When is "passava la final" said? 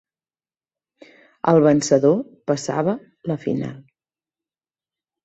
2.53-3.77